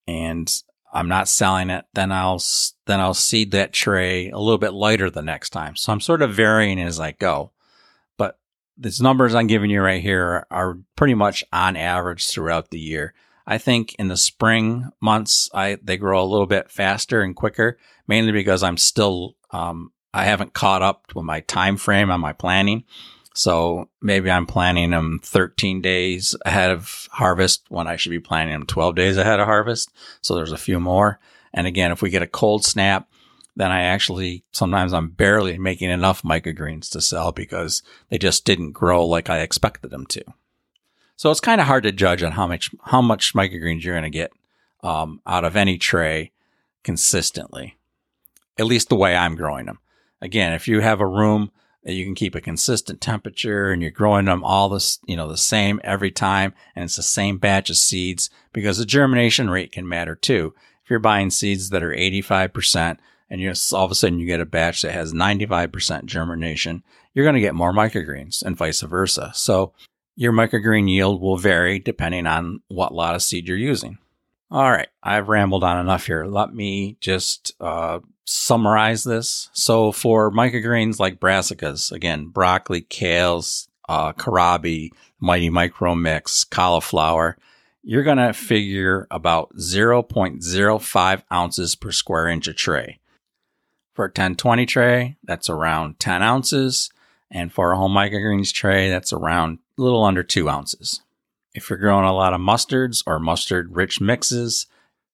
and 0.08 0.52
I'm 0.94 1.08
not 1.08 1.28
selling 1.28 1.72
it, 1.72 1.86
then 1.94 2.12
I'll 2.12 2.42
then 2.86 3.00
I'll 3.00 3.16
seed 3.16 3.52
that 3.52 3.74
tray 3.74 4.30
a 4.30 4.38
little 4.38 4.60
bit 4.60 4.74
lighter 4.74 5.10
the 5.10 5.24
next 5.24 5.50
time. 5.50 5.76
So 5.76 5.92
I'm 5.92 6.00
sort 6.00 6.22
of 6.22 6.34
varying 6.34 6.80
as 6.80 7.00
I 7.00 7.12
go. 7.14 7.52
But 8.16 8.38
these 8.78 9.02
numbers 9.02 9.34
I'm 9.34 9.48
giving 9.48 9.72
you 9.72 9.82
right 9.82 10.02
here 10.02 10.46
are 10.52 10.78
pretty 10.96 11.16
much 11.16 11.44
on 11.52 11.76
average 11.76 12.30
throughout 12.30 12.70
the 12.70 12.80
year. 12.80 13.14
I 13.46 13.58
think 13.58 13.96
in 13.96 14.08
the 14.08 14.18
spring 14.18 14.90
months, 15.02 15.50
I 15.54 15.80
they 15.82 15.98
grow 15.98 16.24
a 16.24 16.30
little 16.30 16.46
bit 16.46 16.70
faster 16.70 17.22
and 17.22 17.36
quicker, 17.36 17.78
mainly 18.08 18.32
because 18.32 18.62
I'm 18.62 18.78
still 18.78 19.36
um, 19.50 19.92
I 20.14 20.26
haven't 20.26 20.54
caught 20.54 20.84
up 20.84 21.16
with 21.16 21.26
my 21.26 21.40
time 21.42 21.78
frame 21.78 22.12
on 22.12 22.22
my 22.22 22.34
planning. 22.34 22.84
So 23.34 23.90
maybe 24.02 24.30
I'm 24.30 24.46
planting 24.46 24.92
them 24.92 25.20
13 25.24 25.82
days 25.82 26.36
ahead 26.46 26.70
of 26.70 27.10
harvest 27.12 27.66
when 27.70 27.88
I 27.88 27.96
should 27.96 28.12
be 28.12 28.20
planting 28.20 28.54
them 28.54 28.68
12 28.68 28.96
days 28.96 29.18
ahead 29.18 29.40
of 29.40 29.48
harvest. 29.48 29.90
So 30.22 30.36
there's 30.36 30.52
a 30.52 30.58
few 30.58 30.80
more. 30.80 31.20
And 31.54 31.66
again, 31.66 31.92
if 31.92 32.02
we 32.02 32.10
get 32.10 32.22
a 32.22 32.28
cold 32.28 32.64
snap, 32.64 33.10
then 33.56 33.72
I 33.72 33.84
actually 33.84 34.44
sometimes 34.52 34.94
I'm 34.94 35.10
barely 35.10 35.58
making 35.58 35.90
enough 35.90 36.24
microgreens 36.24 36.90
to 36.92 37.02
sell 37.02 37.32
because 37.32 37.84
they 38.10 38.18
just 38.18 38.46
didn't 38.46 38.72
grow 38.72 39.06
like 39.06 39.30
I 39.30 39.40
expected 39.40 39.92
them 39.92 40.06
to. 40.08 40.24
So 41.16 41.30
it's 41.30 41.40
kind 41.40 41.62
of 41.62 41.68
hard 41.68 41.84
to 41.84 41.92
judge 41.92 42.24
on 42.24 42.34
how 42.34 42.48
much 42.48 42.72
how 42.86 43.02
much 43.02 43.34
microgreens 43.34 43.84
you're 43.84 43.94
going 43.94 44.04
to 44.04 44.10
get 44.10 44.32
um, 44.82 45.22
out 45.26 45.46
of 45.46 45.56
any 45.56 45.78
tray 45.78 46.32
consistently. 46.84 47.78
At 48.58 48.66
least 48.66 48.90
the 48.90 48.96
way 48.96 49.16
I'm 49.16 49.36
growing 49.36 49.66
them. 49.66 49.80
Again, 50.22 50.54
if 50.54 50.68
you 50.68 50.80
have 50.82 51.00
a 51.00 51.08
room 51.08 51.52
you 51.86 52.06
can 52.06 52.16
keep 52.16 52.36
a 52.36 52.42
consistent 52.42 53.02
temperature 53.02 53.72
and 53.72 53.82
you're 53.82 53.92
growing 53.92 54.26
them 54.26 54.44
all 54.44 54.70
this, 54.70 55.00
you 55.06 55.16
know, 55.16 55.28
the 55.28 55.38
same 55.38 55.82
every 55.84 56.12
time 56.12 56.54
and 56.76 56.86
it's 56.86 56.96
the 56.96 57.04
same 57.04 57.38
batch 57.38 57.70
of 57.70 57.78
seeds 57.78 58.30
because 58.54 58.78
the 58.78 58.86
germination 58.86 59.50
rate 59.50 59.72
can 59.72 59.88
matter 59.88 60.16
too. 60.16 60.54
If 60.84 60.90
you're 60.90 61.00
buying 61.00 61.30
seeds 61.30 61.70
that 61.70 61.84
are 61.84 61.94
85% 61.94 62.98
and 63.30 63.42
you 63.42 63.54
all 63.74 63.86
of 63.86 63.92
a 63.92 63.96
sudden 63.96 64.20
you 64.20 64.26
get 64.26 64.40
a 64.40 64.46
batch 64.46 64.82
that 64.82 64.94
has 64.94 65.14
95% 65.14 66.06
germination, 66.06 66.84
you're 67.14 67.26
going 67.26 67.36
to 67.36 67.42
get 67.42 67.56
more 67.56 67.74
microgreens 67.74 68.44
and 68.44 68.58
vice 68.58 68.82
versa. 68.82 69.32
So 69.34 69.74
your 70.16 70.34
microgreen 70.34 70.90
yield 70.90 71.22
will 71.22 71.38
vary 71.38 71.80
depending 71.80 72.28
on 72.28 72.62
what 72.68 72.94
lot 72.94 73.16
of 73.16 73.22
seed 73.22 73.48
you're 73.48 73.58
using. 73.58 73.98
All 74.52 74.72
right, 74.72 74.90
I've 75.02 75.30
rambled 75.30 75.64
on 75.64 75.80
enough 75.80 76.06
here. 76.06 76.26
Let 76.26 76.54
me 76.54 76.98
just 77.00 77.54
uh, 77.60 78.00
summarize 78.26 79.04
this. 79.04 79.50
So 79.54 79.92
for 79.92 80.32
microgreens 80.32 81.00
like 81.00 81.20
brassicas, 81.20 81.92
again, 81.92 82.28
broccoli, 82.28 82.82
kales, 82.82 83.68
uh, 83.90 84.14
kohlrabi, 84.14 84.92
mighty 85.20 85.50
micro 85.50 85.96
mix, 85.96 86.44
cauliflower, 86.44 87.38
you're 87.84 88.04
going 88.04 88.18
to 88.18 88.34
figure 88.34 89.08
about 89.12 89.56
0.05 89.58 91.24
ounces 91.32 91.76
per 91.76 91.92
square 91.92 92.28
inch 92.28 92.48
of 92.48 92.56
tray. 92.56 93.00
For 93.94 94.06
a 94.06 94.08
1020 94.08 94.66
tray, 94.66 95.18
that's 95.24 95.50
around 95.50 96.00
10 96.00 96.24
ounces. 96.24 96.90
And 97.30 97.52
for 97.52 97.72
a 97.72 97.78
home 97.78 97.94
microgreens 97.94 98.54
tray, 98.54 98.90
that's 98.90 99.12
around 99.12 99.60
a 99.78 99.82
little 99.82 100.04
under 100.04 100.24
two 100.24 100.50
ounces. 100.50 101.02
If 101.54 101.70
you're 101.70 101.78
growing 101.78 102.06
a 102.06 102.14
lot 102.14 102.34
of 102.34 102.42
mustards 102.42 103.04
or 103.06 103.20
mustard 103.20 103.76
rich 103.76 104.00
mixes, 104.00 104.66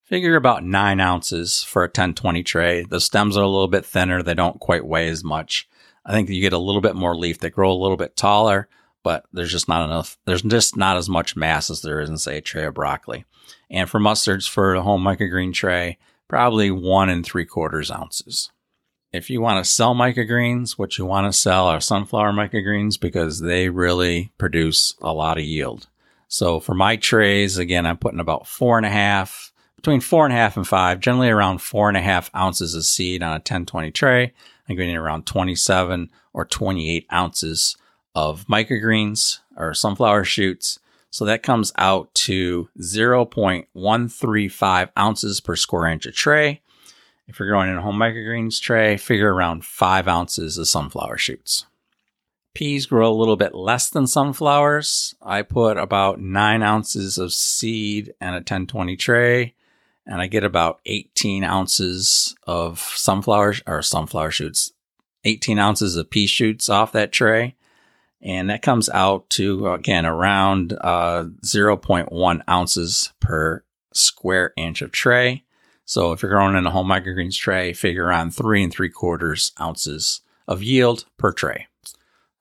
Figure 0.10 0.36
about 0.36 0.63
nine 0.63 1.00
ounces 1.00 1.62
for 1.62 1.84
a 1.84 1.86
1020 1.86 2.42
tray. 2.42 2.84
The 2.84 3.00
stems 3.00 3.38
are 3.38 3.44
a 3.44 3.48
little 3.48 3.68
bit 3.68 3.86
thinner. 3.86 4.24
They 4.24 4.34
don't 4.34 4.60
quite 4.60 4.84
weigh 4.84 5.08
as 5.08 5.24
much. 5.24 5.70
I 6.04 6.13
think 6.13 6.30
you 6.30 6.42
get 6.42 6.51
a 6.51 6.58
little 6.58 6.82
bit 6.82 6.96
more 6.96 7.16
leaf. 7.16 7.38
They 7.38 7.51
grow 7.51 7.72
a 7.72 7.78
little 7.78 7.96
bit 7.96 8.18
taller, 8.18 8.68
but 9.04 9.25
there's 9.32 9.51
just 9.51 9.70
not 9.70 9.86
enough. 9.86 10.18
There's 10.25 10.42
just 10.42 10.75
not 10.75 10.98
as 10.98 11.08
much 11.08 11.36
mass 11.36 11.70
as 11.70 11.84
there 11.84 12.00
is 12.01 12.10
in, 12.10 12.18
say, 12.18 12.38
a 12.38 12.42
tray 12.42 12.66
of 12.66 12.74
broccoli. 12.74 13.25
And 13.70 13.88
for 13.88 14.00
mustards 14.00 14.50
for 14.50 14.74
a 14.74 14.82
home 14.82 15.04
microgreen 15.04 15.54
tray, 15.54 16.00
probably 16.28 16.72
one 16.72 17.10
and 17.10 17.24
three 17.24 17.46
quarters 17.46 17.92
ounces. 17.92 18.50
If 19.13 19.30
you 19.30 19.42
want 19.42 19.63
to 19.63 19.72
sell 19.72 19.94
microgreens, 19.94 20.72
what 20.72 20.98
you 20.98 21.06
want 21.06 21.32
to 21.32 21.39
sell 21.39 21.68
are 21.68 21.80
sunflower 21.80 22.32
microgreens 22.32 23.00
because 23.00 23.42
they 23.42 23.70
really 23.70 24.32
produce 24.39 24.96
a 25.01 25.13
lot 25.13 25.38
of 25.38 25.44
yield. 25.44 25.88
So 26.28 26.60
for 26.60 26.74
my 26.74 26.96
trays, 26.96 27.60
again, 27.60 27.86
I'm 27.86 27.98
putting 27.98 28.20
about 28.20 28.48
four 28.48 28.78
and 28.78 28.88
a 28.88 28.89
half 28.89 29.49
between 29.79 30.01
four 30.01 30.25
and 30.25 30.33
a 30.33 30.38
half 30.38 30.57
and 30.57 30.67
five, 30.67 31.00
generally 31.00 31.29
around 31.29 31.59
four 31.59 31.88
and 31.88 31.98
a 31.98 32.01
half 32.01 32.29
ounces 32.36 32.75
of 32.75 32.83
seed 32.83 33.24
on 33.24 33.31
a 33.31 33.36
1020 33.36 33.91
tray. 33.91 34.33
I'm 34.67 34.75
getting 34.75 34.98
around 34.98 35.25
27 35.25 36.12
or 36.33 36.43
28 36.43 37.07
ounces 37.13 37.77
of 38.13 38.45
microgreens 38.48 39.39
or 39.55 39.74
sunflower 39.74 40.25
shoots. 40.25 40.79
So 41.12 41.24
that 41.25 41.43
comes 41.43 41.71
out 41.77 42.13
to 42.15 42.67
0.135 42.77 44.89
ounces 44.98 45.39
per 45.39 45.55
square 45.55 45.88
inch 45.88 46.05
of 46.05 46.13
tray. 46.13 46.59
If 47.27 47.39
you're 47.39 47.48
growing 47.48 47.69
in 47.69 47.77
a 47.77 47.81
home 47.81 47.98
microgreens 47.98 48.59
tray, 48.59 48.98
figure 48.98 49.33
around 49.33 49.63
five 49.63 50.09
ounces 50.09 50.57
of 50.57 50.67
sunflower 50.67 51.19
shoots. 51.19 51.67
Peas 52.53 52.86
grow 52.86 53.09
a 53.09 53.15
little 53.15 53.38
bit 53.38 53.55
less 53.55 53.89
than 53.89 54.07
sunflowers. 54.07 55.15
I 55.21 55.43
put 55.43 55.77
about 55.77 56.19
nine 56.19 56.63
ounces 56.63 57.17
of 57.17 57.31
seed 57.31 58.13
in 58.19 58.27
a 58.27 58.33
1020 58.33 58.98
tray 58.98 59.55
and 60.10 60.20
I 60.22 60.28
get 60.28 60.44
about 60.44 60.82
18 60.88 61.44
ounces 61.44 62.36
of 62.48 62.80
sunflower 62.80 63.54
or 63.68 63.84
sunflower 63.84 64.32
shoots, 64.32 64.72
18 65.24 65.60
ounces 65.60 65.96
of 65.96 66.10
pea 66.10 66.25
shoots 66.25 66.68
off 66.68 66.92
that 66.94 67.12
tray. 67.12 67.56
And 68.22 68.50
that 68.50 68.63
comes 68.63 68.89
out 68.89 69.30
to, 69.32 69.72
again, 69.72 70.06
around 70.06 70.74
uh, 70.74 71.25
0.1 71.46 72.42
ounces 72.50 73.13
per 73.20 73.63
square 73.94 74.51
inch 74.58 74.82
of 74.82 74.92
tray. 74.92 75.44
So 75.86 76.12
if 76.12 76.22
you're 76.22 76.32
growing 76.32 76.58
in 76.58 76.66
a 76.66 76.72
home 76.72 76.88
microgreens 76.88 77.38
tray, 77.38 77.72
figure 77.72 78.12
on 78.12 78.32
three 78.32 78.63
and 78.63 78.74
three 78.74 78.89
quarters 78.89 79.51
ounces 79.62 80.22
of 80.48 80.63
yield 80.63 81.06
per 81.18 81.32
tray. 81.32 81.68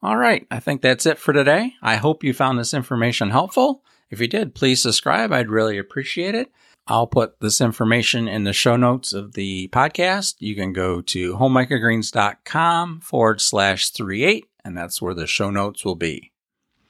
All 0.02 0.16
right. 0.16 0.46
I 0.50 0.58
think 0.58 0.80
that's 0.80 1.06
it 1.06 1.18
for 1.18 1.34
today. 1.34 1.74
I 1.82 1.96
hope 1.96 2.24
you 2.24 2.32
found 2.32 2.58
this 2.58 2.72
information 2.72 3.30
helpful. 3.30 3.84
If 4.10 4.20
you 4.20 4.26
did, 4.26 4.54
please 4.54 4.80
subscribe. 4.80 5.32
I'd 5.32 5.50
really 5.50 5.76
appreciate 5.76 6.34
it. 6.34 6.50
I'll 6.90 7.06
put 7.06 7.38
this 7.40 7.60
information 7.60 8.28
in 8.28 8.44
the 8.44 8.54
show 8.54 8.74
notes 8.76 9.12
of 9.12 9.34
the 9.34 9.68
podcast. 9.68 10.36
You 10.38 10.54
can 10.54 10.72
go 10.72 11.02
to 11.02 11.36
homemicrogreens.com 11.36 13.00
forward 13.00 13.42
slash 13.42 13.90
38, 13.90 14.46
and 14.64 14.76
that's 14.76 15.02
where 15.02 15.12
the 15.12 15.26
show 15.26 15.50
notes 15.50 15.84
will 15.84 15.96
be. 15.96 16.32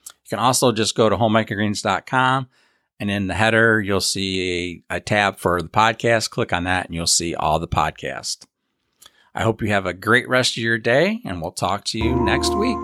You 0.07 0.29
can 0.31 0.39
also 0.39 0.71
just 0.71 0.95
go 0.95 1.09
to 1.09 1.17
homemicrogreens.com, 1.17 2.49
and 3.01 3.11
in 3.11 3.27
the 3.27 3.35
header, 3.35 3.81
you'll 3.81 4.01
see 4.01 4.83
a, 4.89 4.97
a 4.97 5.01
tab 5.01 5.39
for 5.39 5.61
the 5.61 5.69
podcast. 5.69 6.31
Click 6.31 6.53
on 6.53 6.65
that, 6.65 6.87
and 6.87 6.95
you'll 6.95 7.07
see 7.09 7.35
all 7.35 7.59
the 7.59 7.67
podcast. 7.67 8.47
I 9.35 9.43
hope 9.43 9.63
you 9.63 9.69
have 9.69 9.87
a 9.87 9.93
great 9.93 10.29
rest 10.29 10.53
of 10.53 10.63
your 10.63 10.79
day, 10.79 11.21
and 11.25 11.43
we'll 11.43 11.51
talk 11.51 11.85
to 11.87 11.99
you 11.99 12.15
next 12.15 12.55
week. 12.57 12.79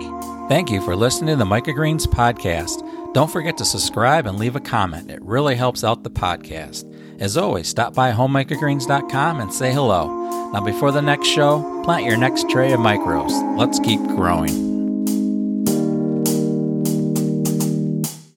Thank 0.48 0.70
you 0.70 0.80
for 0.80 0.96
listening 0.96 1.38
to 1.38 1.44
the 1.44 1.48
Microgreens 1.48 2.06
podcast. 2.06 3.12
Don't 3.14 3.30
forget 3.30 3.56
to 3.58 3.64
subscribe 3.64 4.26
and 4.26 4.38
leave 4.38 4.56
a 4.56 4.60
comment. 4.60 5.10
It 5.10 5.22
really 5.22 5.54
helps 5.54 5.84
out 5.84 6.02
the 6.02 6.10
podcast. 6.10 6.93
As 7.20 7.36
always, 7.36 7.68
stop 7.68 7.94
by 7.94 8.12
homemicrogreens.com 8.12 9.40
and 9.40 9.52
say 9.52 9.72
hello. 9.72 10.50
Now, 10.52 10.60
before 10.60 10.92
the 10.92 11.02
next 11.02 11.28
show, 11.28 11.82
plant 11.84 12.04
your 12.04 12.16
next 12.16 12.48
tray 12.50 12.72
of 12.72 12.80
micros. 12.80 13.56
Let's 13.56 13.78
keep 13.78 14.00
growing. 14.00 14.73